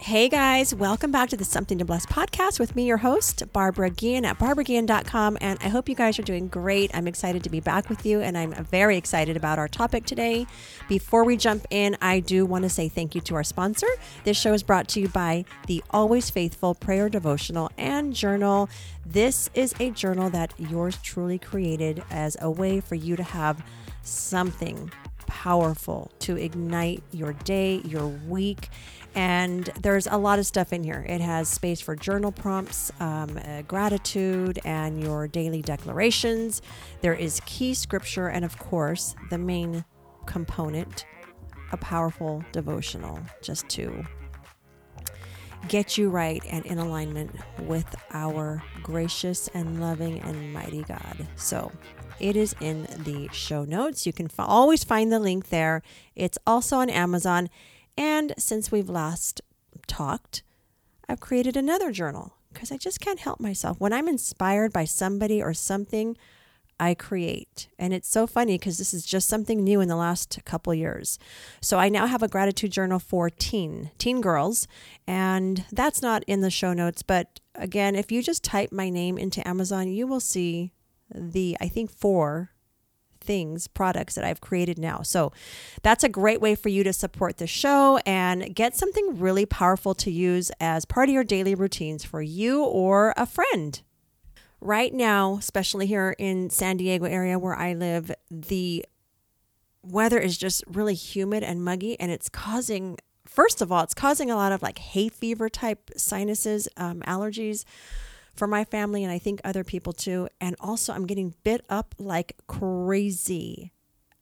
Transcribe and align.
Hey 0.00 0.28
guys, 0.28 0.72
welcome 0.72 1.10
back 1.10 1.28
to 1.30 1.36
the 1.36 1.44
Something 1.44 1.78
to 1.78 1.84
Bless 1.84 2.06
podcast 2.06 2.60
with 2.60 2.76
me, 2.76 2.86
your 2.86 2.98
host, 2.98 3.42
Barbara 3.52 3.90
Guillen 3.90 4.24
at 4.24 4.38
barbaraguillen.com. 4.38 5.38
And 5.40 5.58
I 5.60 5.68
hope 5.68 5.88
you 5.88 5.96
guys 5.96 6.20
are 6.20 6.22
doing 6.22 6.46
great. 6.46 6.92
I'm 6.94 7.08
excited 7.08 7.42
to 7.42 7.50
be 7.50 7.58
back 7.58 7.88
with 7.88 8.06
you, 8.06 8.20
and 8.20 8.38
I'm 8.38 8.52
very 8.52 8.96
excited 8.96 9.36
about 9.36 9.58
our 9.58 9.66
topic 9.66 10.06
today. 10.06 10.46
Before 10.88 11.24
we 11.24 11.36
jump 11.36 11.66
in, 11.70 11.96
I 12.00 12.20
do 12.20 12.46
want 12.46 12.62
to 12.62 12.68
say 12.68 12.88
thank 12.88 13.16
you 13.16 13.20
to 13.22 13.34
our 13.34 13.42
sponsor. 13.42 13.88
This 14.22 14.38
show 14.40 14.52
is 14.52 14.62
brought 14.62 14.86
to 14.90 15.00
you 15.00 15.08
by 15.08 15.44
the 15.66 15.82
Always 15.90 16.30
Faithful 16.30 16.76
Prayer 16.76 17.08
Devotional 17.08 17.68
and 17.76 18.14
Journal. 18.14 18.70
This 19.04 19.50
is 19.52 19.74
a 19.80 19.90
journal 19.90 20.30
that 20.30 20.54
yours 20.58 20.96
truly 21.02 21.40
created 21.40 22.04
as 22.08 22.36
a 22.40 22.48
way 22.48 22.78
for 22.78 22.94
you 22.94 23.16
to 23.16 23.24
have 23.24 23.64
something 24.02 24.92
powerful 25.28 26.10
to 26.18 26.36
ignite 26.36 27.04
your 27.12 27.32
day, 27.32 27.76
your 27.84 28.08
week 28.08 28.68
and 29.14 29.64
there's 29.80 30.06
a 30.06 30.16
lot 30.16 30.38
of 30.38 30.46
stuff 30.46 30.72
in 30.72 30.84
here. 30.84 31.04
It 31.08 31.20
has 31.20 31.48
space 31.48 31.80
for 31.80 31.96
journal 31.96 32.30
prompts, 32.30 32.92
um, 33.00 33.36
uh, 33.36 33.62
gratitude, 33.62 34.60
and 34.64 35.02
your 35.02 35.26
daily 35.26 35.62
declarations. 35.62 36.62
There 37.00 37.14
is 37.14 37.40
key 37.46 37.74
scripture, 37.74 38.28
and 38.28 38.44
of 38.44 38.58
course, 38.58 39.16
the 39.30 39.38
main 39.38 39.84
component, 40.26 41.06
a 41.72 41.76
powerful 41.76 42.44
devotional, 42.52 43.18
just 43.42 43.68
to 43.70 44.04
get 45.66 45.98
you 45.98 46.08
right 46.10 46.42
and 46.48 46.64
in 46.66 46.78
alignment 46.78 47.34
with 47.58 47.96
our 48.12 48.62
gracious 48.82 49.48
and 49.48 49.80
loving 49.80 50.20
and 50.20 50.52
mighty 50.52 50.82
God. 50.82 51.26
So, 51.34 51.72
it 52.20 52.36
is 52.36 52.54
in 52.60 52.82
the 52.82 53.28
show 53.32 53.64
notes. 53.64 54.06
You 54.06 54.12
can 54.12 54.26
f- 54.26 54.34
always 54.38 54.84
find 54.84 55.12
the 55.12 55.20
link 55.20 55.48
there. 55.48 55.82
It's 56.14 56.38
also 56.46 56.76
on 56.76 56.90
Amazon 56.90 57.48
and 57.98 58.32
since 58.38 58.70
we've 58.70 58.88
last 58.88 59.40
talked, 59.88 60.44
I've 61.08 61.18
created 61.18 61.56
another 61.56 61.90
journal 61.90 62.34
because 62.52 62.70
I 62.70 62.76
just 62.76 63.00
can't 63.00 63.18
help 63.18 63.40
myself. 63.40 63.80
When 63.80 63.92
I'm 63.92 64.06
inspired 64.06 64.72
by 64.72 64.84
somebody 64.84 65.42
or 65.42 65.52
something, 65.52 66.16
I 66.78 66.94
create. 66.94 67.66
And 67.76 67.92
it's 67.92 68.08
so 68.08 68.28
funny 68.28 68.56
because 68.56 68.78
this 68.78 68.94
is 68.94 69.04
just 69.04 69.28
something 69.28 69.64
new 69.64 69.80
in 69.80 69.88
the 69.88 69.96
last 69.96 70.38
couple 70.44 70.72
years. 70.72 71.18
So 71.60 71.76
I 71.76 71.88
now 71.88 72.06
have 72.06 72.22
a 72.22 72.28
gratitude 72.28 72.70
journal 72.70 73.00
for 73.00 73.30
teen, 73.30 73.90
teen 73.98 74.20
girls, 74.20 74.68
and 75.04 75.64
that's 75.72 76.00
not 76.00 76.22
in 76.28 76.40
the 76.40 76.50
show 76.50 76.72
notes, 76.72 77.02
but 77.02 77.40
again, 77.56 77.96
if 77.96 78.12
you 78.12 78.22
just 78.22 78.44
type 78.44 78.70
my 78.70 78.90
name 78.90 79.18
into 79.18 79.46
Amazon, 79.46 79.88
you 79.88 80.06
will 80.06 80.20
see 80.20 80.70
the 81.14 81.56
I 81.60 81.68
think 81.68 81.90
four 81.90 82.52
things, 83.20 83.68
products 83.68 84.14
that 84.14 84.24
I've 84.24 84.40
created 84.40 84.78
now. 84.78 85.02
So 85.02 85.32
that's 85.82 86.02
a 86.02 86.08
great 86.08 86.40
way 86.40 86.54
for 86.54 86.70
you 86.70 86.82
to 86.84 86.92
support 86.92 87.36
the 87.36 87.46
show 87.46 87.98
and 88.06 88.54
get 88.54 88.76
something 88.76 89.18
really 89.18 89.44
powerful 89.46 89.94
to 89.96 90.10
use 90.10 90.50
as 90.60 90.84
part 90.84 91.08
of 91.08 91.12
your 91.12 91.24
daily 91.24 91.54
routines 91.54 92.04
for 92.04 92.22
you 92.22 92.64
or 92.64 93.12
a 93.16 93.26
friend. 93.26 93.82
Right 94.60 94.92
now, 94.92 95.36
especially 95.38 95.86
here 95.86 96.16
in 96.18 96.50
San 96.50 96.78
Diego 96.78 97.04
area 97.04 97.38
where 97.38 97.54
I 97.54 97.74
live, 97.74 98.10
the 98.30 98.84
weather 99.82 100.18
is 100.18 100.36
just 100.36 100.64
really 100.66 100.94
humid 100.94 101.44
and 101.44 101.62
muggy 101.62 101.98
and 102.00 102.10
it's 102.10 102.28
causing 102.28 102.98
first 103.24 103.60
of 103.60 103.70
all, 103.70 103.82
it's 103.84 103.94
causing 103.94 104.30
a 104.30 104.36
lot 104.36 104.52
of 104.52 104.62
like 104.62 104.78
hay 104.78 105.08
fever 105.08 105.48
type 105.50 105.90
sinuses, 105.96 106.66
um, 106.78 107.00
allergies 107.02 107.64
for 108.38 108.46
my 108.46 108.64
family 108.64 109.02
and 109.04 109.12
I 109.12 109.18
think 109.18 109.40
other 109.44 109.64
people 109.64 109.92
too. 109.92 110.28
And 110.40 110.56
also, 110.60 110.92
I'm 110.92 111.06
getting 111.06 111.34
bit 111.42 111.64
up 111.68 111.94
like 111.98 112.36
crazy. 112.46 113.72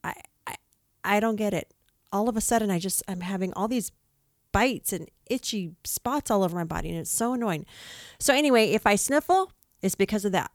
I, 0.03 0.15
I, 0.47 0.57
I 1.05 1.21
don't 1.21 1.37
get 1.37 1.55
it. 1.55 1.73
All 2.13 2.29
of 2.29 2.37
a 2.37 2.41
sudden, 2.41 2.71
I 2.71 2.79
just, 2.79 3.03
I'm 3.07 3.21
having 3.21 3.53
all 3.53 3.69
these 3.69 3.93
bites 4.53 4.93
and 4.93 5.09
itchy 5.27 5.75
spots 5.85 6.31
all 6.31 6.43
over 6.43 6.57
my 6.57 6.65
body, 6.65 6.89
and 6.89 6.99
it's 6.99 7.11
so 7.11 7.35
annoying. 7.35 7.67
So, 8.19 8.33
anyway, 8.33 8.71
if 8.71 8.87
I 8.87 8.97
sniffle, 8.97 9.53
it's 9.83 9.95
because 9.95 10.25
of 10.25 10.33
that. 10.33 10.51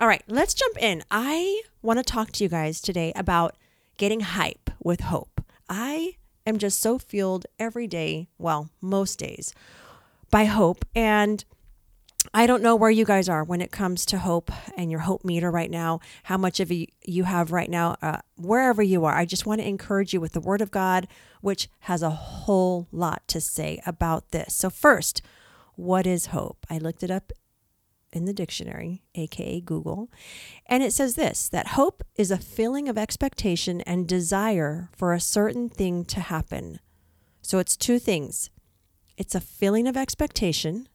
All 0.00 0.08
right, 0.08 0.22
let's 0.26 0.52
jump 0.52 0.76
in. 0.82 1.02
I 1.10 1.62
want 1.80 1.98
to 1.98 2.02
talk 2.02 2.32
to 2.32 2.44
you 2.44 2.50
guys 2.50 2.80
today 2.80 3.12
about 3.16 3.56
getting 3.96 4.20
hype 4.20 4.70
with 4.82 5.00
hope. 5.00 5.40
I 5.68 6.16
am 6.44 6.58
just 6.58 6.80
so 6.80 6.98
fueled 6.98 7.46
every 7.58 7.86
day, 7.86 8.28
well, 8.36 8.68
most 8.80 9.18
days, 9.18 9.54
by 10.30 10.44
hope. 10.44 10.84
And 10.94 11.44
I 12.32 12.46
don't 12.46 12.62
know 12.62 12.76
where 12.76 12.90
you 12.90 13.04
guys 13.04 13.28
are 13.28 13.42
when 13.42 13.60
it 13.60 13.72
comes 13.72 14.06
to 14.06 14.18
hope 14.18 14.50
and 14.76 14.90
your 14.90 15.00
hope 15.00 15.24
meter 15.24 15.50
right 15.50 15.70
now, 15.70 16.00
how 16.24 16.38
much 16.38 16.60
of 16.60 16.70
you 16.70 16.86
you 17.04 17.24
have 17.24 17.52
right 17.52 17.68
now, 17.68 17.96
uh, 18.00 18.18
wherever 18.36 18.82
you 18.82 19.04
are. 19.04 19.14
I 19.14 19.24
just 19.24 19.46
want 19.46 19.60
to 19.60 19.68
encourage 19.68 20.12
you 20.12 20.20
with 20.20 20.32
the 20.32 20.40
Word 20.40 20.60
of 20.60 20.70
God, 20.70 21.08
which 21.40 21.68
has 21.80 22.02
a 22.02 22.10
whole 22.10 22.86
lot 22.92 23.26
to 23.28 23.40
say 23.40 23.82
about 23.84 24.30
this. 24.30 24.54
So, 24.54 24.70
first, 24.70 25.20
what 25.74 26.06
is 26.06 26.26
hope? 26.26 26.64
I 26.70 26.78
looked 26.78 27.02
it 27.02 27.10
up 27.10 27.32
in 28.12 28.24
the 28.26 28.34
dictionary, 28.34 29.02
aka 29.14 29.60
Google, 29.60 30.10
and 30.66 30.82
it 30.82 30.92
says 30.92 31.14
this 31.16 31.48
that 31.48 31.68
hope 31.68 32.04
is 32.16 32.30
a 32.30 32.38
feeling 32.38 32.88
of 32.88 32.96
expectation 32.96 33.80
and 33.82 34.06
desire 34.06 34.90
for 34.96 35.12
a 35.12 35.20
certain 35.20 35.68
thing 35.68 36.04
to 36.06 36.20
happen. 36.20 36.78
So, 37.40 37.58
it's 37.58 37.76
two 37.76 37.98
things 37.98 38.48
it's 39.18 39.34
a 39.34 39.40
feeling 39.40 39.88
of 39.88 39.96
expectation 39.96 40.88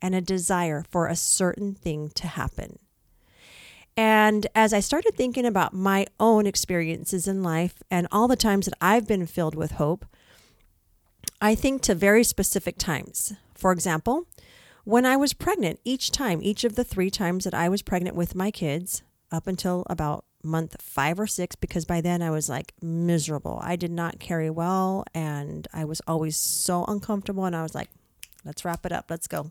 and 0.00 0.14
a 0.14 0.20
desire 0.20 0.84
for 0.90 1.06
a 1.06 1.16
certain 1.16 1.74
thing 1.74 2.10
to 2.14 2.26
happen. 2.26 2.78
And 3.96 4.46
as 4.54 4.72
I 4.72 4.80
started 4.80 5.16
thinking 5.16 5.44
about 5.44 5.74
my 5.74 6.06
own 6.20 6.46
experiences 6.46 7.26
in 7.26 7.42
life 7.42 7.82
and 7.90 8.06
all 8.12 8.28
the 8.28 8.36
times 8.36 8.66
that 8.66 8.78
I've 8.80 9.08
been 9.08 9.26
filled 9.26 9.56
with 9.56 9.72
hope, 9.72 10.06
I 11.40 11.54
think 11.54 11.82
to 11.82 11.94
very 11.94 12.22
specific 12.22 12.78
times. 12.78 13.32
For 13.54 13.72
example, 13.72 14.26
when 14.84 15.04
I 15.04 15.16
was 15.16 15.32
pregnant, 15.32 15.80
each 15.84 16.12
time, 16.12 16.40
each 16.42 16.64
of 16.64 16.76
the 16.76 16.84
three 16.84 17.10
times 17.10 17.44
that 17.44 17.54
I 17.54 17.68
was 17.68 17.82
pregnant 17.82 18.14
with 18.14 18.34
my 18.34 18.50
kids, 18.50 19.02
up 19.30 19.46
until 19.46 19.84
about 19.90 20.24
month 20.42 20.80
five 20.80 21.18
or 21.18 21.26
six, 21.26 21.56
because 21.56 21.84
by 21.84 22.00
then 22.00 22.22
I 22.22 22.30
was 22.30 22.48
like 22.48 22.72
miserable. 22.80 23.60
I 23.62 23.76
did 23.76 23.90
not 23.90 24.20
carry 24.20 24.50
well 24.50 25.04
and 25.14 25.66
I 25.72 25.84
was 25.84 26.00
always 26.06 26.36
so 26.36 26.84
uncomfortable. 26.86 27.44
And 27.44 27.56
I 27.56 27.62
was 27.62 27.74
like, 27.74 27.90
let's 28.44 28.64
wrap 28.64 28.84
it 28.86 28.92
up. 28.92 29.06
Let's 29.08 29.26
go. 29.26 29.50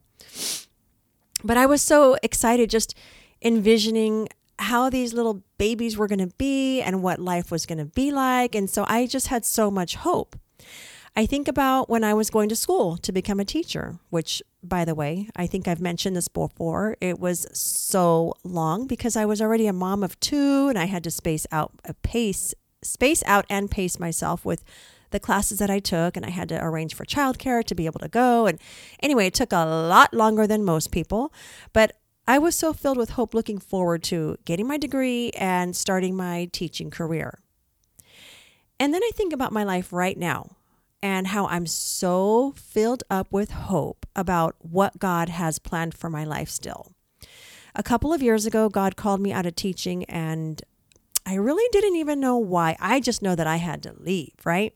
But 1.44 1.58
I 1.58 1.66
was 1.66 1.81
so 1.81 2.18
excited 2.24 2.70
just 2.70 2.96
envisioning 3.42 4.28
how 4.59 4.90
these 4.90 5.14
little 5.14 5.44
babies 5.58 5.98
were 5.98 6.08
going 6.08 6.20
to 6.20 6.34
be 6.38 6.81
and 6.81 7.03
what 7.03 7.20
life 7.20 7.52
was 7.52 7.66
going 7.66 7.78
to 7.78 7.86
be 7.86 8.12
like. 8.12 8.56
And 8.56 8.70
so 8.70 8.86
I 8.88 9.06
just 9.06 9.28
had 9.28 9.46
so 9.46 9.70
much 9.70 9.96
hope. 9.96 10.36
I 11.16 11.25
think 11.25 11.48
about 11.48 11.90
when 11.90 12.03
I 12.03 12.14
was 12.14 12.30
going 12.30 12.48
to 12.50 12.56
school 12.56 12.98
to 12.98 13.12
become 13.12 13.40
a 13.40 13.46
teacher, 13.46 13.98
which, 14.09 14.44
by 14.62 14.86
the 14.86 14.94
way, 14.94 15.30
I 15.36 15.48
think 15.48 15.68
I've 15.68 15.81
mentioned 15.81 16.16
this 16.16 16.28
before. 16.28 16.96
It 17.02 17.19
was 17.19 17.48
so 17.58 18.36
long 18.44 18.86
because 18.86 19.16
I 19.16 19.25
was 19.25 19.42
already 19.42 19.66
a 19.66 19.74
mom 19.74 20.04
of 20.04 20.19
two 20.19 20.68
and 20.69 20.78
I 20.78 20.86
had 20.86 21.04
to 21.06 21.12
space 21.12 21.48
out 21.52 21.72
a 21.86 21.96
pace, 21.96 22.54
space 22.84 23.24
out 23.25 23.46
and 23.50 23.72
pace 23.72 24.00
myself 24.00 24.46
with 24.46 24.64
the 25.12 25.19
classes 25.19 25.59
that 25.59 25.69
I 25.69 25.79
took, 25.79 26.18
and 26.18 26.25
I 26.25 26.29
had 26.29 26.50
to 26.50 26.63
arrange 26.63 26.95
for 26.95 27.06
childcare 27.06 27.63
to 27.63 27.75
be 27.75 27.85
able 27.85 28.00
to 28.00 28.07
go. 28.07 28.45
And 28.45 28.59
anyway, 29.01 29.28
it 29.28 29.34
took 29.34 29.51
a 29.51 29.66
lot 29.66 30.13
longer 30.13 30.47
than 30.47 30.63
most 30.63 30.91
people, 30.91 31.34
but 31.73 31.94
I 32.28 32.40
was 32.40 32.56
so 32.56 32.73
filled 32.73 32.97
with 32.97 33.12
hope 33.12 33.34
looking 33.34 33.57
forward 33.57 34.03
to 34.03 34.38
getting 34.44 34.68
my 34.68 34.78
degree 34.78 35.31
and 35.31 35.75
starting 35.75 36.16
my 36.16 36.50
teaching 36.51 36.90
career. 36.90 37.40
And 38.79 38.94
then 38.94 39.01
I 39.01 39.12
think 39.13 39.34
about 39.34 39.53
my 39.53 39.63
life 39.63 39.94
right 39.94 40.18
now 40.18 40.57
and 41.01 41.28
how 41.28 41.47
I'm 41.47 41.66
so 41.66 42.53
filled 42.57 43.03
up 43.09 43.31
with 43.31 43.51
hope 43.51 44.06
about 44.16 44.56
what 44.59 45.00
God 45.00 45.29
has 45.29 45.59
planned 45.59 45.94
for 45.94 46.09
my 46.09 46.24
life 46.24 46.50
still. 46.50 46.91
A 47.75 47.84
couple 47.84 48.12
of 48.12 48.24
years 48.24 48.45
ago, 48.45 48.69
God 48.69 48.95
called 48.95 49.22
me 49.22 49.31
out 49.31 49.45
of 49.45 49.56
teaching, 49.56 50.03
and 50.06 50.62
I 51.25 51.35
really 51.35 51.68
didn't 51.72 51.95
even 51.95 52.19
know 52.19 52.38
why. 52.38 52.75
I 52.79 53.00
just 53.00 53.22
know 53.22 53.35
that 53.35 53.47
I 53.47 53.57
had 53.57 53.84
to 53.84 53.94
leave, 53.94 54.34
right? 54.44 54.74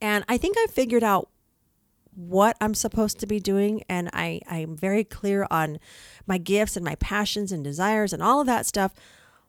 And 0.00 0.24
I 0.28 0.36
think 0.36 0.56
I 0.58 0.66
figured 0.66 1.04
out 1.04 1.28
what 2.14 2.56
I'm 2.60 2.74
supposed 2.74 3.20
to 3.20 3.26
be 3.26 3.40
doing. 3.40 3.82
And 3.88 4.10
I, 4.12 4.40
I'm 4.48 4.76
very 4.76 5.04
clear 5.04 5.46
on 5.50 5.78
my 6.26 6.38
gifts 6.38 6.76
and 6.76 6.84
my 6.84 6.96
passions 6.96 7.52
and 7.52 7.62
desires 7.64 8.12
and 8.12 8.22
all 8.22 8.40
of 8.40 8.46
that 8.46 8.66
stuff. 8.66 8.92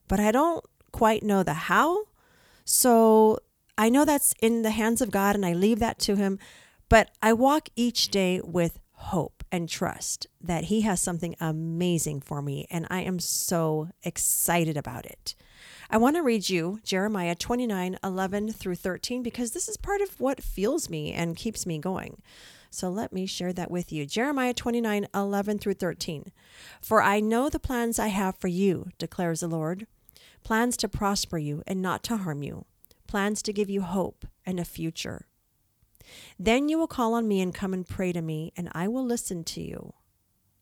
But 0.07 0.19
I 0.19 0.31
don't 0.31 0.63
quite 0.91 1.23
know 1.23 1.43
the 1.43 1.53
how. 1.53 2.05
So 2.65 3.39
I 3.77 3.89
know 3.89 4.05
that's 4.05 4.33
in 4.41 4.61
the 4.61 4.71
hands 4.71 5.01
of 5.01 5.11
God 5.11 5.35
and 5.35 5.45
I 5.45 5.53
leave 5.53 5.79
that 5.79 5.99
to 5.99 6.15
Him. 6.15 6.39
But 6.89 7.09
I 7.21 7.33
walk 7.33 7.69
each 7.75 8.09
day 8.09 8.41
with 8.43 8.79
hope 8.93 9.43
and 9.51 9.67
trust 9.67 10.27
that 10.41 10.65
He 10.65 10.81
has 10.81 11.01
something 11.01 11.35
amazing 11.39 12.21
for 12.21 12.41
me. 12.41 12.67
And 12.69 12.85
I 12.89 13.01
am 13.01 13.19
so 13.19 13.89
excited 14.03 14.77
about 14.77 15.05
it. 15.05 15.35
I 15.93 15.97
want 15.97 16.15
to 16.15 16.23
read 16.23 16.47
you 16.47 16.79
Jeremiah 16.85 17.35
29 17.35 17.99
11 18.01 18.53
through 18.53 18.75
13 18.75 19.21
because 19.21 19.51
this 19.51 19.67
is 19.67 19.75
part 19.75 19.99
of 19.99 20.21
what 20.21 20.41
fuels 20.41 20.89
me 20.89 21.11
and 21.11 21.35
keeps 21.35 21.65
me 21.65 21.79
going. 21.79 22.21
So 22.69 22.89
let 22.89 23.11
me 23.11 23.25
share 23.25 23.51
that 23.51 23.69
with 23.69 23.91
you. 23.91 24.05
Jeremiah 24.05 24.53
29 24.53 25.07
11 25.13 25.59
through 25.59 25.73
13. 25.73 26.31
For 26.81 27.01
I 27.01 27.19
know 27.19 27.49
the 27.49 27.59
plans 27.59 27.99
I 27.99 28.07
have 28.07 28.37
for 28.37 28.47
you, 28.47 28.87
declares 28.97 29.41
the 29.41 29.49
Lord 29.49 29.85
plans 30.45 30.77
to 30.77 30.87
prosper 30.87 31.37
you 31.37 31.61
and 31.67 31.81
not 31.81 32.03
to 32.03 32.15
harm 32.15 32.41
you, 32.41 32.63
plans 33.05 33.41
to 33.41 33.51
give 33.51 33.69
you 33.69 33.81
hope 33.81 34.25
and 34.45 34.61
a 34.61 34.65
future. 34.65 35.27
Then 36.39 36.69
you 36.69 36.77
will 36.77 36.87
call 36.87 37.15
on 37.15 37.27
me 37.27 37.41
and 37.41 37.53
come 37.53 37.73
and 37.73 37.85
pray 37.85 38.13
to 38.13 38.21
me, 38.21 38.53
and 38.55 38.69
I 38.71 38.87
will 38.87 39.05
listen 39.05 39.43
to 39.43 39.61
you. 39.61 39.93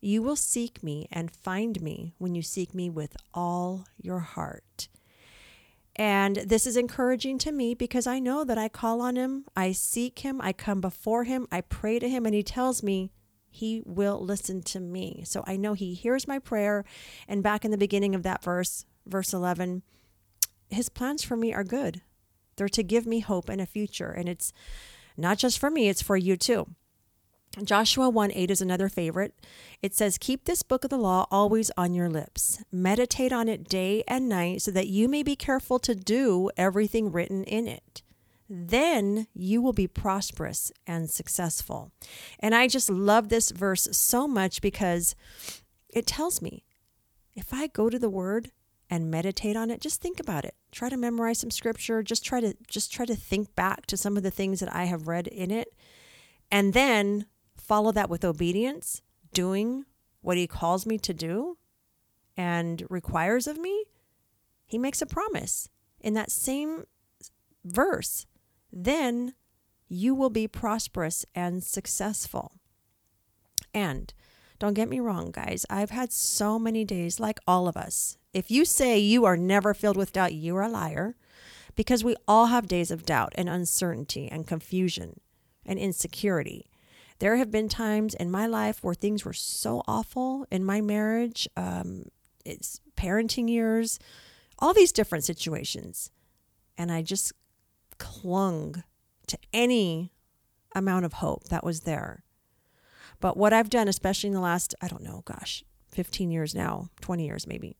You 0.00 0.22
will 0.22 0.34
seek 0.34 0.82
me 0.82 1.06
and 1.12 1.30
find 1.30 1.80
me 1.80 2.14
when 2.18 2.34
you 2.34 2.42
seek 2.42 2.74
me 2.74 2.90
with 2.90 3.16
all 3.32 3.84
your 3.96 4.18
heart. 4.18 4.88
And 6.00 6.36
this 6.36 6.66
is 6.66 6.78
encouraging 6.78 7.36
to 7.40 7.52
me 7.52 7.74
because 7.74 8.06
I 8.06 8.20
know 8.20 8.42
that 8.42 8.56
I 8.56 8.70
call 8.70 9.02
on 9.02 9.16
him, 9.16 9.44
I 9.54 9.72
seek 9.72 10.20
him, 10.20 10.40
I 10.40 10.54
come 10.54 10.80
before 10.80 11.24
him, 11.24 11.46
I 11.52 11.60
pray 11.60 11.98
to 11.98 12.08
him, 12.08 12.24
and 12.24 12.34
he 12.34 12.42
tells 12.42 12.82
me 12.82 13.12
he 13.50 13.82
will 13.84 14.18
listen 14.18 14.62
to 14.62 14.80
me. 14.80 15.24
So 15.26 15.44
I 15.46 15.58
know 15.58 15.74
he 15.74 15.92
hears 15.92 16.26
my 16.26 16.38
prayer. 16.38 16.86
And 17.28 17.42
back 17.42 17.66
in 17.66 17.70
the 17.70 17.76
beginning 17.76 18.14
of 18.14 18.22
that 18.22 18.42
verse, 18.42 18.86
verse 19.04 19.34
11, 19.34 19.82
his 20.70 20.88
plans 20.88 21.22
for 21.22 21.36
me 21.36 21.52
are 21.52 21.64
good. 21.64 22.00
They're 22.56 22.70
to 22.70 22.82
give 22.82 23.04
me 23.06 23.20
hope 23.20 23.50
and 23.50 23.60
a 23.60 23.66
future. 23.66 24.10
And 24.10 24.26
it's 24.26 24.54
not 25.18 25.36
just 25.36 25.58
for 25.58 25.68
me, 25.68 25.90
it's 25.90 26.00
for 26.00 26.16
you 26.16 26.38
too. 26.38 26.66
Joshua 27.64 28.08
1 28.08 28.30
8 28.32 28.50
is 28.50 28.62
another 28.62 28.88
favorite. 28.88 29.34
It 29.82 29.94
says, 29.94 30.18
Keep 30.18 30.44
this 30.44 30.62
book 30.62 30.84
of 30.84 30.90
the 30.90 30.96
law 30.96 31.26
always 31.32 31.72
on 31.76 31.94
your 31.94 32.08
lips. 32.08 32.62
Meditate 32.70 33.32
on 33.32 33.48
it 33.48 33.68
day 33.68 34.04
and 34.06 34.28
night 34.28 34.62
so 34.62 34.70
that 34.70 34.86
you 34.86 35.08
may 35.08 35.24
be 35.24 35.34
careful 35.34 35.80
to 35.80 35.96
do 35.96 36.50
everything 36.56 37.10
written 37.10 37.42
in 37.42 37.66
it. 37.66 38.02
Then 38.48 39.26
you 39.34 39.60
will 39.60 39.72
be 39.72 39.88
prosperous 39.88 40.70
and 40.86 41.10
successful. 41.10 41.90
And 42.38 42.54
I 42.54 42.68
just 42.68 42.88
love 42.88 43.28
this 43.28 43.50
verse 43.50 43.88
so 43.90 44.28
much 44.28 44.60
because 44.60 45.16
it 45.88 46.06
tells 46.06 46.40
me 46.40 46.64
if 47.34 47.52
I 47.52 47.66
go 47.66 47.90
to 47.90 47.98
the 47.98 48.10
word 48.10 48.52
and 48.88 49.10
meditate 49.10 49.56
on 49.56 49.70
it, 49.70 49.80
just 49.80 50.00
think 50.00 50.20
about 50.20 50.44
it. 50.44 50.54
Try 50.70 50.88
to 50.88 50.96
memorize 50.96 51.38
some 51.38 51.50
scripture, 51.50 52.02
just 52.04 52.24
try 52.24 52.40
to 52.40 52.54
just 52.68 52.92
try 52.92 53.06
to 53.06 53.16
think 53.16 53.56
back 53.56 53.86
to 53.86 53.96
some 53.96 54.16
of 54.16 54.22
the 54.22 54.30
things 54.30 54.60
that 54.60 54.72
I 54.72 54.84
have 54.84 55.08
read 55.08 55.26
in 55.26 55.50
it. 55.50 55.74
And 56.50 56.74
then 56.74 57.26
follow 57.70 57.92
that 57.92 58.10
with 58.10 58.24
obedience, 58.24 59.00
doing 59.32 59.84
what 60.22 60.36
he 60.36 60.48
calls 60.48 60.84
me 60.84 60.98
to 60.98 61.14
do 61.14 61.56
and 62.36 62.82
requires 62.90 63.46
of 63.46 63.58
me, 63.58 63.84
he 64.66 64.76
makes 64.76 65.00
a 65.00 65.06
promise 65.06 65.68
in 66.00 66.14
that 66.14 66.32
same 66.32 66.82
verse. 67.64 68.26
Then 68.72 69.34
you 69.88 70.16
will 70.16 70.30
be 70.30 70.48
prosperous 70.48 71.24
and 71.32 71.62
successful. 71.62 72.56
And 73.72 74.12
don't 74.58 74.74
get 74.74 74.88
me 74.88 74.98
wrong, 74.98 75.30
guys, 75.30 75.64
I've 75.70 75.90
had 75.90 76.12
so 76.12 76.58
many 76.58 76.84
days 76.84 77.20
like 77.20 77.38
all 77.46 77.68
of 77.68 77.76
us. 77.76 78.18
If 78.32 78.50
you 78.50 78.64
say 78.64 78.98
you 78.98 79.24
are 79.26 79.36
never 79.36 79.74
filled 79.74 79.96
with 79.96 80.12
doubt, 80.12 80.34
you 80.34 80.56
are 80.56 80.62
a 80.62 80.68
liar 80.68 81.14
because 81.76 82.02
we 82.02 82.16
all 82.26 82.46
have 82.46 82.66
days 82.66 82.90
of 82.90 83.06
doubt 83.06 83.32
and 83.36 83.48
uncertainty 83.48 84.26
and 84.26 84.44
confusion 84.44 85.20
and 85.64 85.78
insecurity. 85.78 86.69
There 87.20 87.36
have 87.36 87.50
been 87.50 87.68
times 87.68 88.14
in 88.14 88.30
my 88.30 88.46
life 88.46 88.82
where 88.82 88.94
things 88.94 89.24
were 89.24 89.34
so 89.34 89.82
awful 89.86 90.46
in 90.50 90.64
my 90.64 90.80
marriage, 90.80 91.46
um, 91.56 92.06
it's 92.44 92.80
parenting 92.96 93.48
years, 93.48 93.98
all 94.58 94.72
these 94.72 94.90
different 94.90 95.24
situations. 95.24 96.10
And 96.76 96.90
I 96.90 97.02
just 97.02 97.32
clung 97.98 98.82
to 99.26 99.38
any 99.52 100.12
amount 100.74 101.04
of 101.04 101.14
hope 101.14 101.44
that 101.48 101.62
was 101.62 101.80
there. 101.80 102.24
But 103.20 103.36
what 103.36 103.52
I've 103.52 103.70
done, 103.70 103.86
especially 103.86 104.28
in 104.28 104.34
the 104.34 104.40
last, 104.40 104.74
I 104.80 104.88
don't 104.88 105.02
know, 105.02 105.22
gosh, 105.26 105.62
15 105.88 106.30
years 106.30 106.54
now, 106.54 106.88
20 107.02 107.26
years 107.26 107.46
maybe, 107.46 107.76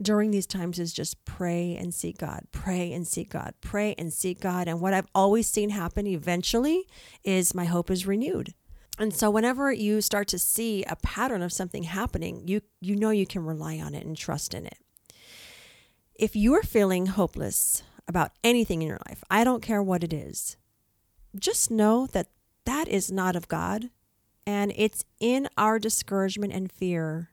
during 0.00 0.30
these 0.30 0.46
times 0.46 0.78
is 0.78 0.92
just 0.92 1.24
pray 1.24 1.76
and 1.76 1.92
seek 1.92 2.18
God, 2.18 2.46
pray 2.52 2.92
and 2.92 3.06
seek 3.06 3.30
God, 3.30 3.54
pray 3.60 3.94
and 3.98 4.12
seek 4.12 4.40
God. 4.40 4.68
And 4.68 4.80
what 4.80 4.94
I've 4.94 5.08
always 5.14 5.46
seen 5.46 5.70
happen 5.70 6.06
eventually 6.06 6.86
is 7.24 7.54
my 7.54 7.66
hope 7.66 7.90
is 7.90 8.06
renewed. 8.06 8.54
And 8.98 9.14
so 9.14 9.30
whenever 9.30 9.72
you 9.72 10.00
start 10.00 10.28
to 10.28 10.38
see 10.38 10.84
a 10.84 10.96
pattern 10.96 11.42
of 11.42 11.52
something 11.52 11.84
happening, 11.84 12.42
you 12.46 12.60
you 12.80 12.96
know 12.96 13.10
you 13.10 13.26
can 13.26 13.44
rely 13.44 13.78
on 13.78 13.94
it 13.94 14.04
and 14.04 14.16
trust 14.16 14.52
in 14.54 14.66
it. 14.66 14.78
If 16.14 16.36
you're 16.36 16.62
feeling 16.62 17.06
hopeless 17.06 17.82
about 18.06 18.32
anything 18.44 18.82
in 18.82 18.88
your 18.88 19.00
life, 19.08 19.24
I 19.30 19.42
don't 19.42 19.62
care 19.62 19.82
what 19.82 20.04
it 20.04 20.12
is. 20.12 20.56
Just 21.38 21.70
know 21.70 22.06
that 22.08 22.28
that 22.66 22.88
is 22.88 23.10
not 23.10 23.36
of 23.36 23.48
God, 23.48 23.88
and 24.46 24.72
it's 24.76 25.04
in 25.18 25.48
our 25.56 25.78
discouragement 25.78 26.52
and 26.52 26.70
fear 26.70 27.29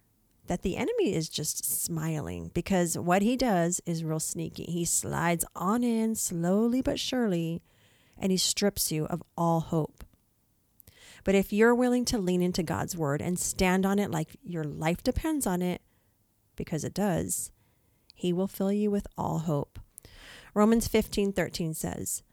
that 0.48 0.62
the 0.62 0.78
enemy 0.78 1.14
is 1.14 1.30
just 1.30 1.66
smiling 1.66 2.52
because 2.54 2.98
what 2.98 3.22
he 3.22 3.36
does 3.38 3.82
is 3.86 4.04
real 4.04 4.20
sneaky. 4.20 4.66
He 4.66 4.86
slides 4.86 5.46
on 5.56 5.84
in 5.84 6.16
slowly 6.16 6.82
but 6.82 7.00
surely 7.00 7.62
and 8.18 8.32
he 8.32 8.38
strips 8.38 8.92
you 8.92 9.06
of 9.06 9.22
all 9.38 9.60
hope. 9.60 10.04
But 11.24 11.36
if 11.36 11.52
you're 11.52 11.76
willing 11.76 12.06
to 12.06 12.18
lean 12.18 12.42
into 12.42 12.64
God's 12.64 12.96
word 12.96 13.22
and 13.22 13.38
stand 13.38 13.86
on 13.86 14.00
it 14.00 14.10
like 14.10 14.38
your 14.42 14.64
life 14.64 15.04
depends 15.04 15.46
on 15.46 15.62
it, 15.62 15.82
because 16.56 16.84
it 16.84 16.94
does, 16.94 17.52
he 18.16 18.34
will 18.34 18.48
fill 18.48 18.72
you 18.72 18.90
with 18.90 19.08
all 19.18 19.40
hope. 19.40 19.80
Romans 20.54 20.88
15:13 20.88 21.74
says, 21.74 22.24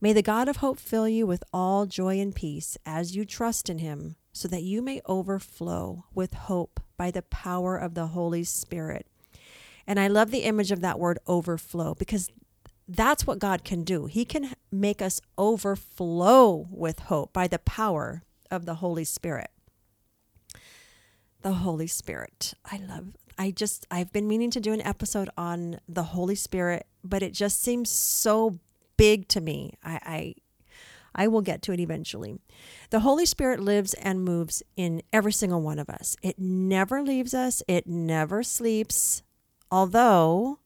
"May 0.00 0.12
the 0.12 0.22
God 0.22 0.48
of 0.48 0.58
hope 0.58 0.78
fill 0.78 1.08
you 1.08 1.26
with 1.26 1.44
all 1.52 1.84
joy 1.84 2.18
and 2.20 2.34
peace 2.34 2.78
as 2.86 3.14
you 3.14 3.24
trust 3.24 3.68
in 3.68 3.78
him, 3.78 4.16
so 4.34 4.48
that 4.48 4.62
you 4.62 4.82
may 4.82 5.00
overflow 5.06 6.04
with 6.12 6.34
hope 6.34 6.80
by 6.96 7.10
the 7.10 7.22
power 7.22 7.76
of 7.76 7.94
the 7.94 8.08
Holy 8.08 8.42
Spirit. 8.42 9.06
And 9.86 10.00
I 10.00 10.08
love 10.08 10.30
the 10.30 10.40
image 10.40 10.72
of 10.72 10.80
that 10.80 10.98
word 10.98 11.20
overflow 11.26 11.94
because 11.94 12.30
that's 12.88 13.26
what 13.26 13.38
God 13.38 13.64
can 13.64 13.84
do. 13.84 14.06
He 14.06 14.24
can 14.24 14.54
make 14.72 15.00
us 15.00 15.20
overflow 15.38 16.66
with 16.68 16.98
hope 16.98 17.32
by 17.32 17.46
the 17.46 17.60
power 17.60 18.24
of 18.50 18.66
the 18.66 18.74
Holy 18.74 19.04
Spirit. 19.04 19.50
The 21.42 21.54
Holy 21.54 21.86
Spirit. 21.86 22.54
I 22.70 22.78
love 22.78 23.14
I 23.38 23.52
just 23.52 23.86
I've 23.90 24.12
been 24.12 24.28
meaning 24.28 24.50
to 24.50 24.60
do 24.60 24.72
an 24.72 24.80
episode 24.80 25.30
on 25.36 25.80
the 25.88 26.02
Holy 26.02 26.34
Spirit, 26.34 26.86
but 27.04 27.22
it 27.22 27.32
just 27.32 27.62
seems 27.62 27.90
so 27.90 28.58
big 28.96 29.28
to 29.28 29.40
me. 29.40 29.74
I, 29.82 30.00
I 30.02 30.34
I 31.14 31.28
will 31.28 31.42
get 31.42 31.62
to 31.62 31.72
it 31.72 31.80
eventually. 31.80 32.38
The 32.90 33.00
Holy 33.00 33.26
Spirit 33.26 33.60
lives 33.60 33.94
and 33.94 34.24
moves 34.24 34.62
in 34.76 35.02
every 35.12 35.32
single 35.32 35.62
one 35.62 35.78
of 35.78 35.88
us. 35.88 36.16
It 36.22 36.38
never 36.38 37.02
leaves 37.02 37.34
us, 37.34 37.62
it 37.68 37.86
never 37.86 38.42
sleeps. 38.42 39.22
Although 39.70 40.58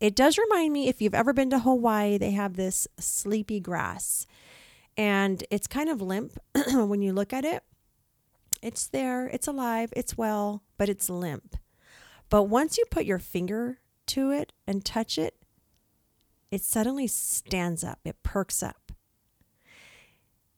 it 0.00 0.16
does 0.16 0.36
remind 0.36 0.72
me 0.72 0.88
if 0.88 1.00
you've 1.00 1.14
ever 1.14 1.32
been 1.32 1.50
to 1.50 1.60
Hawaii, 1.60 2.18
they 2.18 2.32
have 2.32 2.56
this 2.56 2.88
sleepy 2.98 3.60
grass. 3.60 4.26
And 4.96 5.44
it's 5.50 5.66
kind 5.66 5.88
of 5.88 6.02
limp 6.02 6.38
when 6.72 7.02
you 7.02 7.12
look 7.12 7.32
at 7.32 7.44
it. 7.44 7.62
It's 8.60 8.88
there, 8.88 9.26
it's 9.26 9.46
alive, 9.46 9.92
it's 9.96 10.18
well, 10.18 10.62
but 10.76 10.88
it's 10.88 11.08
limp. 11.08 11.56
But 12.28 12.44
once 12.44 12.78
you 12.78 12.84
put 12.90 13.04
your 13.04 13.18
finger 13.18 13.78
to 14.08 14.30
it 14.30 14.52
and 14.66 14.84
touch 14.84 15.18
it, 15.18 15.36
it 16.50 16.62
suddenly 16.62 17.06
stands 17.06 17.84
up, 17.84 18.00
it 18.04 18.22
perks 18.22 18.62
up. 18.62 18.81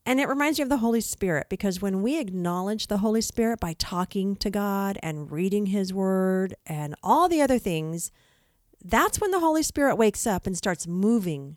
And 0.06 0.20
it 0.20 0.28
reminds 0.28 0.58
you 0.58 0.64
of 0.64 0.68
the 0.68 0.78
Holy 0.78 1.00
Spirit 1.00 1.46
because 1.48 1.80
when 1.80 2.02
we 2.02 2.18
acknowledge 2.18 2.88
the 2.88 2.98
Holy 2.98 3.22
Spirit 3.22 3.58
by 3.58 3.72
talking 3.72 4.36
to 4.36 4.50
God 4.50 4.98
and 5.02 5.30
reading 5.30 5.66
His 5.66 5.94
Word 5.94 6.54
and 6.66 6.94
all 7.02 7.28
the 7.28 7.40
other 7.40 7.58
things, 7.58 8.10
that's 8.84 9.18
when 9.18 9.30
the 9.30 9.40
Holy 9.40 9.62
Spirit 9.62 9.96
wakes 9.96 10.26
up 10.26 10.46
and 10.46 10.56
starts 10.56 10.86
moving 10.86 11.56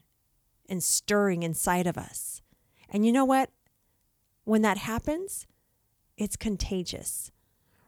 and 0.69 0.81
stirring 0.81 1.43
inside 1.43 1.87
of 1.87 1.97
us. 1.97 2.41
And 2.89 3.05
you 3.05 3.11
know 3.11 3.25
what? 3.25 3.49
When 4.45 4.61
that 4.61 4.77
happens, 4.77 5.45
it's 6.17 6.37
contagious. 6.37 7.31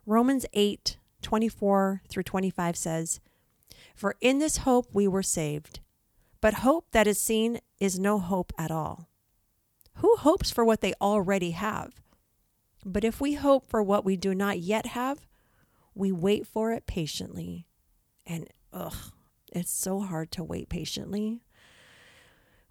Romans 0.06 0.46
8 0.54 0.98
24 1.22 2.02
through 2.10 2.24
25 2.24 2.78
says, 2.78 3.20
For 3.94 4.16
in 4.22 4.40
this 4.40 4.58
hope 4.58 4.88
we 4.94 5.08
were 5.08 5.24
saved. 5.24 5.80
But 6.42 6.56
hope 6.56 6.88
that 6.92 7.08
is 7.08 7.20
seen 7.20 7.60
is 7.80 8.00
no 8.00 8.20
hope 8.20 8.54
at 8.58 8.72
all. 8.72 9.10
Who 10.00 10.16
hopes 10.18 10.50
for 10.50 10.64
what 10.64 10.82
they 10.82 10.94
already 11.02 11.52
have? 11.52 12.02
But 12.86 13.04
if 13.04 13.20
we 13.20 13.34
hope 13.34 13.66
for 13.66 13.84
what 13.84 14.06
we 14.06 14.16
do 14.16 14.34
not 14.34 14.60
yet 14.60 14.88
have, 14.88 15.28
we 15.94 16.12
wait 16.12 16.48
for 16.48 16.72
it 16.72 16.88
patiently. 16.88 17.68
And 18.26 18.48
ugh, 18.72 19.12
it's 19.52 19.72
so 19.72 20.00
hard 20.00 20.32
to 20.32 20.44
wait 20.44 20.70
patiently. 20.70 21.42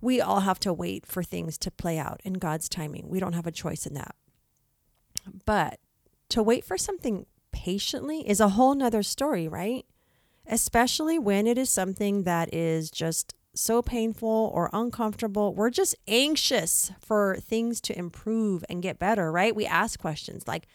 We 0.00 0.20
all 0.22 0.40
have 0.40 0.58
to 0.60 0.72
wait 0.72 1.04
for 1.04 1.22
things 1.22 1.58
to 1.58 1.70
play 1.70 1.98
out 1.98 2.20
in 2.24 2.34
God's 2.34 2.68
timing. 2.68 3.08
We 3.08 3.20
don't 3.20 3.34
have 3.34 3.46
a 3.46 3.52
choice 3.52 3.84
in 3.84 3.92
that. 3.94 4.14
But 5.44 5.80
to 6.30 6.42
wait 6.42 6.64
for 6.64 6.78
something 6.78 7.26
patiently 7.52 8.26
is 8.26 8.40
a 8.40 8.50
whole 8.50 8.74
nother 8.74 9.02
story, 9.02 9.48
right? 9.48 9.84
Especially 10.46 11.18
when 11.18 11.46
it 11.46 11.58
is 11.58 11.68
something 11.68 12.22
that 12.22 12.54
is 12.54 12.90
just 12.90 13.34
so 13.58 13.82
painful 13.82 14.50
or 14.54 14.70
uncomfortable. 14.72 15.54
We're 15.54 15.70
just 15.70 15.96
anxious 16.06 16.92
for 17.00 17.36
things 17.36 17.80
to 17.82 17.98
improve 17.98 18.64
and 18.68 18.82
get 18.82 18.98
better, 18.98 19.32
right? 19.32 19.54
We 19.54 19.66
ask 19.66 19.98
questions 19.98 20.46
like, 20.46 20.66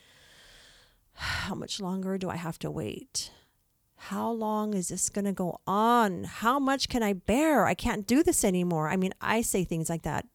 How 1.13 1.55
much 1.55 1.79
longer 1.79 2.17
do 2.17 2.29
I 2.29 2.35
have 2.35 2.59
to 2.59 2.71
wait? 2.71 3.31
How 3.95 4.29
long 4.29 4.73
is 4.73 4.89
this 4.89 5.09
going 5.09 5.25
to 5.25 5.31
go 5.31 5.61
on? 5.65 6.25
How 6.25 6.59
much 6.59 6.89
can 6.89 7.01
I 7.01 7.13
bear? 7.13 7.65
I 7.65 7.73
can't 7.73 8.05
do 8.05 8.21
this 8.21 8.43
anymore. 8.43 8.89
I 8.89 8.97
mean, 8.97 9.13
I 9.21 9.41
say 9.41 9.63
things 9.63 9.89
like 9.89 10.01
that 10.01 10.27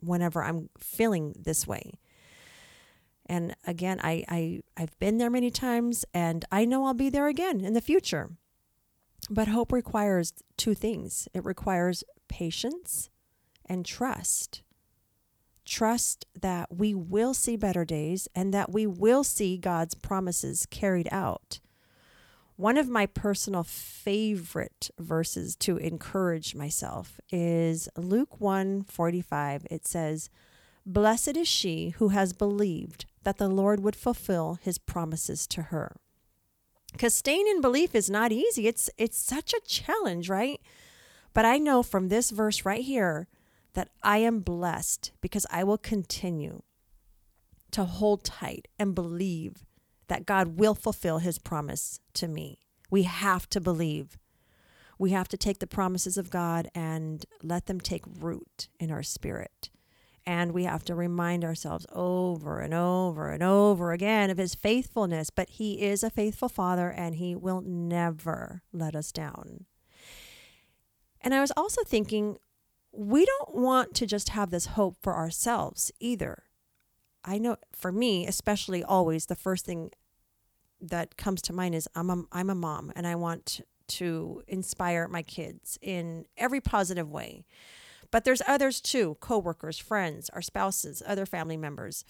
whenever 0.00 0.42
I'm 0.42 0.70
feeling 0.78 1.34
this 1.38 1.66
way. 1.66 1.98
And 3.26 3.54
again, 3.66 4.00
I, 4.02 4.24
I, 4.28 4.60
I've 4.76 4.98
been 4.98 5.18
there 5.18 5.30
many 5.30 5.50
times 5.50 6.06
and 6.14 6.44
I 6.50 6.64
know 6.64 6.86
I'll 6.86 6.94
be 6.94 7.10
there 7.10 7.28
again 7.28 7.60
in 7.60 7.74
the 7.74 7.80
future. 7.82 8.30
But 9.30 9.48
hope 9.48 9.72
requires 9.72 10.32
two 10.56 10.74
things 10.74 11.28
it 11.32 11.44
requires 11.44 12.04
patience 12.28 13.10
and 13.66 13.86
trust. 13.86 14.62
Trust 15.64 16.26
that 16.40 16.74
we 16.74 16.92
will 16.92 17.34
see 17.34 17.56
better 17.56 17.84
days 17.84 18.28
and 18.34 18.52
that 18.52 18.72
we 18.72 18.86
will 18.86 19.22
see 19.22 19.56
God's 19.56 19.94
promises 19.94 20.66
carried 20.66 21.08
out. 21.12 21.60
One 22.56 22.76
of 22.76 22.88
my 22.88 23.06
personal 23.06 23.62
favorite 23.62 24.90
verses 24.98 25.56
to 25.56 25.78
encourage 25.78 26.54
myself 26.54 27.18
is 27.30 27.88
Luke 27.96 28.40
1:45. 28.40 29.66
It 29.70 29.86
says, 29.86 30.28
"Blessed 30.84 31.36
is 31.36 31.48
she 31.48 31.90
who 31.90 32.08
has 32.08 32.32
believed 32.32 33.06
that 33.22 33.38
the 33.38 33.48
Lord 33.48 33.80
would 33.80 33.96
fulfill 33.96 34.58
his 34.60 34.78
promises 34.78 35.46
to 35.48 35.62
her." 35.62 35.96
Cuz 36.98 37.14
staying 37.14 37.46
in 37.48 37.60
belief 37.60 37.94
is 37.94 38.10
not 38.10 38.32
easy. 38.32 38.66
It's 38.66 38.90
it's 38.98 39.18
such 39.18 39.52
a 39.52 39.60
challenge, 39.66 40.28
right? 40.28 40.60
But 41.34 41.44
I 41.44 41.58
know 41.58 41.82
from 41.82 42.08
this 42.08 42.30
verse 42.30 42.64
right 42.64 42.82
here 42.82 43.28
that 43.74 43.88
I 44.02 44.18
am 44.18 44.40
blessed 44.40 45.12
because 45.20 45.46
I 45.50 45.64
will 45.64 45.78
continue 45.78 46.62
to 47.70 47.84
hold 47.84 48.22
tight 48.22 48.68
and 48.78 48.94
believe 48.94 49.64
that 50.08 50.26
God 50.26 50.58
will 50.58 50.74
fulfill 50.74 51.18
his 51.18 51.38
promise 51.38 52.00
to 52.14 52.28
me. 52.28 52.58
We 52.90 53.04
have 53.04 53.48
to 53.50 53.60
believe. 53.60 54.18
We 54.98 55.10
have 55.10 55.28
to 55.28 55.38
take 55.38 55.58
the 55.58 55.66
promises 55.66 56.18
of 56.18 56.30
God 56.30 56.68
and 56.74 57.24
let 57.42 57.66
them 57.66 57.80
take 57.80 58.02
root 58.20 58.68
in 58.78 58.90
our 58.90 59.02
spirit. 59.02 59.70
And 60.24 60.52
we 60.52 60.64
have 60.64 60.84
to 60.84 60.94
remind 60.94 61.44
ourselves 61.44 61.84
over 61.92 62.60
and 62.60 62.72
over 62.72 63.30
and 63.30 63.42
over 63.42 63.92
again 63.92 64.30
of 64.30 64.38
his 64.38 64.54
faithfulness. 64.54 65.30
But 65.30 65.50
he 65.50 65.82
is 65.82 66.02
a 66.02 66.10
faithful 66.10 66.48
father 66.48 66.90
and 66.90 67.16
he 67.16 67.34
will 67.34 67.60
never 67.60 68.62
let 68.72 68.94
us 68.94 69.10
down. 69.10 69.66
And 71.20 71.34
I 71.34 71.40
was 71.40 71.52
also 71.56 71.82
thinking, 71.84 72.38
we 72.92 73.24
don't 73.24 73.54
want 73.54 73.94
to 73.94 74.06
just 74.06 74.30
have 74.30 74.50
this 74.50 74.66
hope 74.66 74.96
for 75.02 75.14
ourselves 75.14 75.90
either. 75.98 76.44
I 77.24 77.38
know 77.38 77.56
for 77.72 77.92
me, 77.92 78.26
especially 78.26 78.82
always, 78.82 79.26
the 79.26 79.36
first 79.36 79.64
thing 79.64 79.92
that 80.80 81.16
comes 81.16 81.40
to 81.42 81.52
mind 81.52 81.74
is 81.74 81.88
I'm 81.94 82.10
a, 82.10 82.24
I'm 82.32 82.50
a 82.50 82.54
mom 82.54 82.92
and 82.94 83.06
I 83.06 83.14
want 83.14 83.60
to 83.88 84.42
inspire 84.48 85.08
my 85.08 85.22
kids 85.22 85.78
in 85.80 86.26
every 86.36 86.60
positive 86.60 87.10
way. 87.10 87.44
But 88.12 88.22
there's 88.24 88.42
others 88.46 88.80
too, 88.80 89.16
coworkers, 89.18 89.78
friends, 89.78 90.30
our 90.30 90.42
spouses, 90.42 91.02
other 91.04 91.26
family 91.26 91.56
members. 91.56 92.04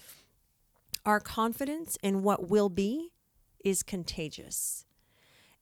Our 1.05 1.19
confidence 1.19 1.97
in 2.03 2.21
what 2.21 2.49
will 2.49 2.69
be 2.69 3.09
is 3.65 3.81
contagious. 3.81 4.85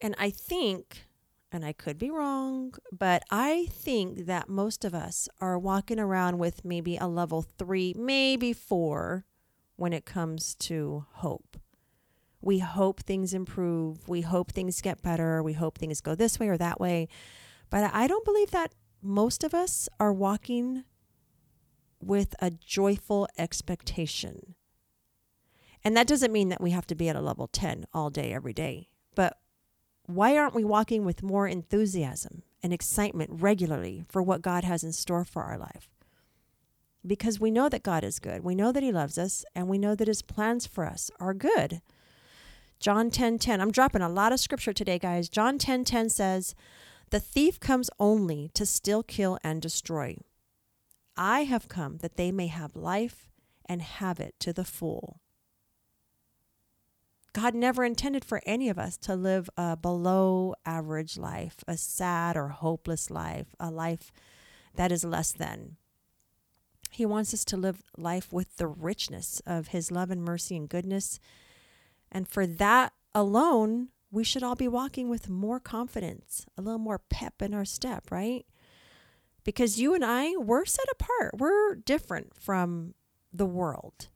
And 0.02 0.16
I 0.20 0.30
think 0.32 1.08
and 1.52 1.66
I 1.66 1.74
could 1.74 1.98
be 1.98 2.10
wrong, 2.10 2.74
but 2.92 3.24
I 3.30 3.68
think 3.70 4.26
that 4.26 4.48
most 4.48 4.86
of 4.86 4.96
us 4.96 5.28
are 5.42 5.60
walking 5.60 6.00
around 6.00 6.40
with 6.40 6.64
maybe 6.64 6.96
a 6.96 7.08
level 7.08 7.42
three, 7.42 7.94
maybe 7.98 8.54
four 8.54 9.26
when 9.76 9.92
it 9.92 10.06
comes 10.06 10.56
to 10.56 11.06
hope. 11.16 11.58
We 12.42 12.60
hope 12.60 13.02
things 13.02 13.34
improve. 13.34 14.08
We 14.08 14.22
hope 14.22 14.52
things 14.52 14.82
get 14.82 15.02
better. 15.02 15.44
We 15.44 15.54
hope 15.54 15.78
things 15.78 16.00
go 16.00 16.16
this 16.16 16.40
way 16.40 16.48
or 16.48 16.58
that 16.58 16.80
way. 16.80 17.10
But 17.70 17.92
I 17.94 18.08
don't 18.08 18.26
believe 18.26 18.52
that 18.52 18.74
most 19.02 19.44
of 19.44 19.54
us 19.54 19.90
are 20.00 20.14
walking 20.14 20.84
with 22.02 22.36
a 22.40 22.52
joyful 22.52 23.28
expectation. 23.38 24.56
And 25.84 25.98
that 25.98 26.08
doesn't 26.08 26.32
mean 26.32 26.50
that 26.50 26.62
we 26.62 26.72
have 26.72 26.88
to 26.88 26.96
be 26.96 27.10
at 27.10 27.16
a 27.16 27.22
level 27.22 27.48
10 27.48 27.86
all 27.94 28.10
day, 28.10 28.34
every 28.34 28.54
day. 28.54 28.90
But 29.16 29.38
why 30.06 30.38
aren't 30.38 30.56
we 30.56 30.64
walking 30.64 31.06
with 31.06 31.24
more 31.24 31.48
enthusiasm 31.48 32.44
and 32.64 32.74
excitement 32.74 33.30
regularly 33.34 34.04
for 34.08 34.22
what 34.22 34.42
God 34.42 34.64
has 34.64 34.84
in 34.84 34.92
store 34.92 35.26
for 35.26 35.44
our 35.44 35.58
life? 35.58 35.90
Because 37.06 37.40
we 37.40 37.50
know 37.50 37.68
that 37.70 37.84
God 37.84 38.04
is 38.04 38.20
good. 38.20 38.44
We 38.44 38.54
know 38.54 38.72
that 38.72 38.84
He 38.84 38.92
loves 38.92 39.18
us, 39.18 39.44
and 39.56 39.68
we 39.68 39.80
know 39.80 39.96
that 39.96 40.08
His 40.08 40.22
plans 40.22 40.68
for 40.68 40.86
us 40.86 41.10
are 41.20 41.34
good. 41.34 41.82
John 42.80 43.10
10:10. 43.10 43.14
10, 43.14 43.40
10, 43.40 43.62
I'm 43.62 43.72
dropping 43.72 44.02
a 44.04 44.10
lot 44.10 44.34
of 44.34 44.40
scripture 44.40 44.74
today, 44.74 45.00
guys. 45.00 45.30
John 45.30 45.58
10:10 45.58 45.60
10, 45.60 45.84
10 45.86 46.10
says, 46.10 46.56
"The 47.12 47.20
thief 47.20 47.60
comes 47.60 47.90
only 48.00 48.50
to 48.56 48.66
steal, 48.66 49.04
kill 49.04 49.38
and 49.44 49.62
destroy. 49.62 50.18
I 51.16 51.44
have 51.44 51.68
come 51.68 51.98
that 51.98 52.16
they 52.16 52.32
may 52.32 52.48
have 52.48 52.76
life 52.76 53.30
and 53.66 53.82
have 53.82 54.20
it 54.20 54.40
to 54.40 54.52
the 54.52 54.66
full." 54.66 55.20
God 57.34 57.54
never 57.56 57.86
intended 57.86 58.26
for 58.26 58.42
any 58.46 58.68
of 58.68 58.78
us 58.78 58.98
to 58.98 59.16
live 59.16 59.50
a 59.56 59.78
below 59.78 60.54
average 60.66 61.18
life, 61.18 61.64
a 61.68 61.78
sad 61.78 62.36
or 62.36 62.50
hopeless 62.50 63.10
life, 63.10 63.56
a 63.60 63.72
life 63.72 64.12
that 64.76 64.92
is 64.92 65.06
less 65.06 65.32
than. 65.32 65.78
He 66.90 67.06
wants 67.06 67.34
us 67.34 67.46
to 67.46 67.58
live 67.58 67.84
life 67.98 68.34
with 68.34 68.58
the 68.58 68.68
richness 68.68 69.42
of 69.46 69.70
His 69.70 69.92
love 69.92 70.12
and 70.12 70.24
mercy 70.24 70.58
and 70.58 70.68
goodness. 70.68 71.20
And 72.12 72.28
for 72.28 72.46
that 72.46 72.94
alone, 73.16 73.90
we 74.12 74.24
should 74.24 74.44
all 74.44 74.56
be 74.56 74.68
walking 74.68 75.10
with 75.10 75.30
more 75.30 75.60
confidence, 75.60 76.46
a 76.58 76.62
little 76.62 76.80
more 76.80 77.00
pep 77.10 77.42
in 77.42 77.54
our 77.54 77.66
step, 77.66 78.12
right? 78.12 78.46
Because 79.44 79.80
you 79.80 79.94
and 79.94 80.04
I, 80.06 80.36
we're 80.36 80.66
set 80.66 80.86
apart. 80.92 81.38
We're 81.38 81.76
different 81.76 82.36
from 82.36 82.94
the 83.34 83.46
world. 83.46 84.10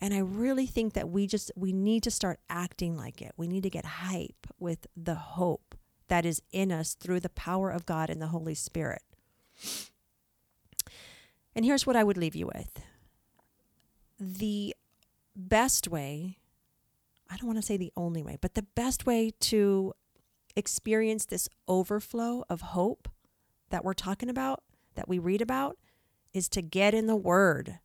And 0.00 0.12
I 0.12 0.18
really 0.18 0.66
think 0.66 0.92
that 0.94 1.08
we 1.08 1.26
just 1.26 1.50
we 1.56 1.72
need 1.72 2.02
to 2.04 2.10
start 2.10 2.38
acting 2.48 2.96
like 2.96 3.22
it. 3.22 3.32
We 3.36 3.48
need 3.48 3.62
to 3.64 3.70
get 3.70 3.84
hype 3.84 4.46
with 4.58 4.86
the 4.96 5.14
hope 5.14 5.74
that 6.08 6.24
is 6.24 6.42
in 6.52 6.70
us 6.70 6.94
through 6.94 7.20
the 7.20 7.28
power 7.28 7.70
of 7.70 7.86
God 7.86 8.10
and 8.10 8.20
the 8.20 8.28
Holy 8.28 8.54
Spirit. 8.54 9.02
And 11.54 11.64
here's 11.64 11.86
what 11.86 11.96
I 11.96 12.04
would 12.04 12.16
leave 12.16 12.36
you 12.36 12.46
with. 12.46 12.80
The 14.20 14.74
best 15.34 15.88
way, 15.88 16.38
I 17.30 17.36
don't 17.36 17.46
want 17.46 17.58
to 17.58 17.66
say 17.66 17.76
the 17.76 17.92
only 17.96 18.22
way, 18.22 18.38
but 18.40 18.54
the 18.54 18.66
best 18.74 19.06
way 19.06 19.32
to 19.40 19.92
experience 20.56 21.26
this 21.26 21.48
overflow 21.66 22.44
of 22.48 22.60
hope 22.60 23.08
that 23.70 23.84
we're 23.84 23.94
talking 23.94 24.30
about, 24.30 24.62
that 24.94 25.08
we 25.08 25.18
read 25.18 25.42
about, 25.42 25.76
is 26.32 26.48
to 26.50 26.62
get 26.62 26.94
in 26.94 27.06
the 27.06 27.16
Word 27.16 27.78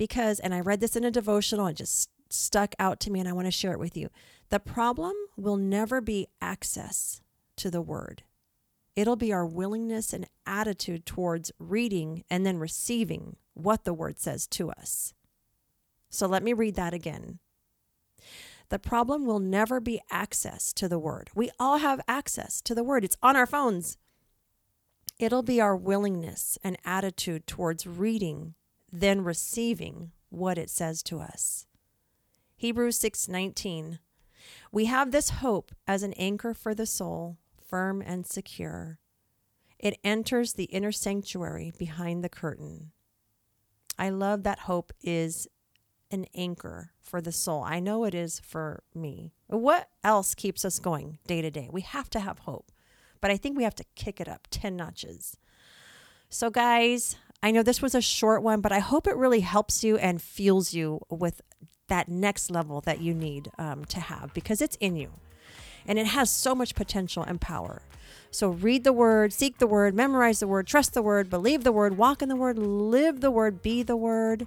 because, 0.00 0.40
and 0.40 0.54
I 0.54 0.60
read 0.60 0.80
this 0.80 0.96
in 0.96 1.04
a 1.04 1.10
devotional, 1.10 1.66
it 1.66 1.76
just 1.76 2.08
stuck 2.30 2.74
out 2.78 3.00
to 3.00 3.10
me 3.10 3.20
and 3.20 3.28
I 3.28 3.34
want 3.34 3.46
to 3.46 3.50
share 3.50 3.74
it 3.74 3.78
with 3.78 3.98
you. 3.98 4.08
The 4.48 4.58
problem 4.58 5.12
will 5.36 5.58
never 5.58 6.00
be 6.00 6.26
access 6.40 7.20
to 7.56 7.70
the 7.70 7.82
word, 7.82 8.22
it'll 8.96 9.14
be 9.16 9.30
our 9.30 9.44
willingness 9.44 10.14
and 10.14 10.26
attitude 10.46 11.04
towards 11.04 11.52
reading 11.58 12.24
and 12.30 12.46
then 12.46 12.56
receiving 12.56 13.36
what 13.52 13.84
the 13.84 13.92
word 13.92 14.18
says 14.18 14.46
to 14.46 14.70
us. 14.70 15.12
So 16.08 16.26
let 16.26 16.42
me 16.42 16.54
read 16.54 16.76
that 16.76 16.94
again. 16.94 17.38
The 18.70 18.78
problem 18.78 19.26
will 19.26 19.40
never 19.40 19.80
be 19.80 20.00
access 20.10 20.72
to 20.74 20.88
the 20.88 20.98
word. 20.98 21.30
We 21.34 21.50
all 21.58 21.78
have 21.78 22.00
access 22.08 22.60
to 22.62 22.74
the 22.74 22.84
word, 22.84 23.04
it's 23.04 23.18
on 23.22 23.36
our 23.36 23.46
phones. 23.46 23.98
It'll 25.18 25.42
be 25.42 25.60
our 25.60 25.76
willingness 25.76 26.56
and 26.64 26.78
attitude 26.84 27.46
towards 27.46 27.86
reading 27.86 28.54
then 28.92 29.22
receiving 29.22 30.12
what 30.28 30.58
it 30.58 30.70
says 30.70 31.02
to 31.04 31.20
us. 31.20 31.66
Hebrews 32.56 32.98
6:19 32.98 33.98
We 34.72 34.86
have 34.86 35.10
this 35.10 35.30
hope 35.30 35.72
as 35.86 36.02
an 36.02 36.12
anchor 36.14 36.54
for 36.54 36.74
the 36.74 36.86
soul, 36.86 37.38
firm 37.60 38.02
and 38.02 38.26
secure. 38.26 38.98
It 39.78 39.98
enters 40.04 40.54
the 40.54 40.64
inner 40.64 40.92
sanctuary 40.92 41.72
behind 41.78 42.22
the 42.22 42.28
curtain. 42.28 42.92
I 43.98 44.10
love 44.10 44.42
that 44.42 44.60
hope 44.60 44.92
is 45.00 45.48
an 46.10 46.26
anchor 46.34 46.92
for 47.00 47.20
the 47.20 47.32
soul. 47.32 47.62
I 47.62 47.80
know 47.80 48.04
it 48.04 48.14
is 48.14 48.40
for 48.40 48.82
me. 48.94 49.32
What 49.46 49.88
else 50.04 50.34
keeps 50.34 50.64
us 50.64 50.78
going 50.78 51.18
day 51.26 51.42
to 51.42 51.50
day? 51.50 51.68
We 51.70 51.82
have 51.82 52.10
to 52.10 52.20
have 52.20 52.40
hope, 52.40 52.70
but 53.20 53.30
I 53.30 53.36
think 53.36 53.56
we 53.56 53.64
have 53.64 53.74
to 53.76 53.84
kick 53.94 54.20
it 54.20 54.28
up 54.28 54.48
10 54.50 54.76
notches. 54.76 55.36
So, 56.28 56.50
guys, 56.50 57.16
I 57.42 57.50
know 57.50 57.62
this 57.62 57.82
was 57.82 57.94
a 57.94 58.00
short 58.00 58.42
one, 58.42 58.60
but 58.60 58.72
I 58.72 58.78
hope 58.78 59.06
it 59.06 59.16
really 59.16 59.40
helps 59.40 59.82
you 59.82 59.96
and 59.98 60.20
fuels 60.22 60.74
you 60.74 61.00
with 61.08 61.40
that 61.88 62.08
next 62.08 62.50
level 62.50 62.80
that 62.82 63.00
you 63.00 63.12
need 63.12 63.50
um, 63.58 63.84
to 63.86 64.00
have 64.00 64.32
because 64.32 64.62
it's 64.62 64.76
in 64.76 64.96
you 64.96 65.10
and 65.86 65.98
it 65.98 66.06
has 66.06 66.30
so 66.30 66.54
much 66.54 66.74
potential 66.74 67.22
and 67.22 67.40
power. 67.40 67.82
So 68.30 68.48
read 68.48 68.84
the 68.84 68.92
word, 68.92 69.32
seek 69.32 69.58
the 69.58 69.66
word, 69.66 69.94
memorize 69.94 70.40
the 70.40 70.46
word, 70.46 70.66
trust 70.66 70.94
the 70.94 71.02
word, 71.02 71.28
believe 71.28 71.64
the 71.64 71.72
word, 71.72 71.96
walk 71.96 72.22
in 72.22 72.28
the 72.28 72.36
word, 72.36 72.58
live 72.58 73.20
the 73.20 73.30
word, 73.30 73.60
be 73.62 73.82
the 73.82 73.96
word. 73.96 74.46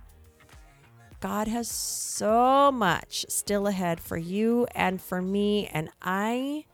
God 1.23 1.47
has 1.47 1.69
so 1.69 2.69
much 2.69 3.25
still 3.29 3.65
ahead 3.65 4.01
for 4.01 4.17
you 4.17 4.67
and 4.75 5.01
for 5.01 5.21
me, 5.21 5.69
and 5.71 5.87
I 6.01 6.65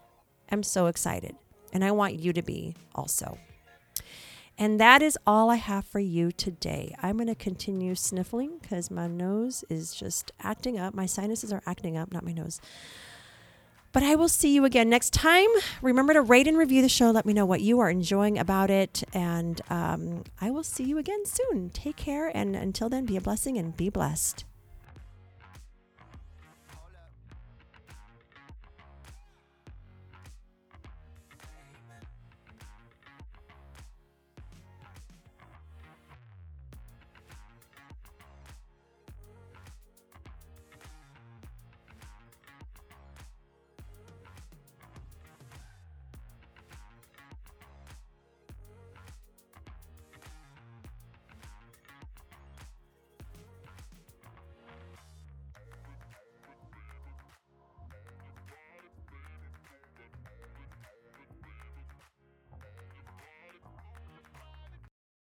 am 0.50 0.64
so 0.64 0.88
excited. 0.88 1.36
And 1.72 1.86
I 1.86 1.92
want 1.92 2.16
you 2.16 2.34
to 2.34 2.42
be 2.42 2.74
also. 2.96 3.38
And 4.58 4.80
that 4.80 5.04
is 5.04 5.20
all 5.28 5.52
I 5.52 5.58
have 5.58 5.86
for 5.86 6.00
you 6.00 6.32
today. 6.32 6.96
I'm 7.00 7.18
going 7.18 7.28
to 7.28 7.36
continue 7.36 7.94
sniffling 7.94 8.58
because 8.60 8.90
my 8.90 9.06
nose 9.06 9.64
is 9.70 9.94
just 9.94 10.32
acting 10.40 10.80
up. 10.80 10.96
My 10.96 11.06
sinuses 11.06 11.54
are 11.54 11.62
acting 11.68 11.96
up, 11.96 12.12
not 12.12 12.26
my 12.26 12.34
nose. 12.34 12.60
But 13.92 14.04
I 14.04 14.16
will 14.16 14.30
see 14.30 14.54
you 14.54 14.66
again 14.66 14.90
next 14.90 15.14
time. 15.14 15.48
Remember 15.82 16.14
to 16.14 16.22
rate 16.22 16.48
and 16.48 16.58
review 16.58 16.82
the 16.82 16.90
show. 16.90 17.10
Let 17.10 17.26
me 17.26 17.34
know 17.34 17.46
what 17.46 17.62
you 17.62 17.80
are 17.80 17.90
enjoying 17.90 18.38
about 18.38 18.70
it. 18.70 19.04
And 19.14 19.62
um, 19.70 20.24
I 20.40 20.52
will 20.52 20.64
see 20.64 20.84
you 20.84 20.98
again 20.98 21.26
soon. 21.26 21.72
Take 21.72 21.96
care. 21.96 22.28
And 22.36 22.56
until 22.56 22.90
then, 22.90 23.06
be 23.06 23.18
a 23.18 23.22
blessing 23.22 23.58
and 23.58 23.76
be 23.76 23.90
blessed. 23.90 24.46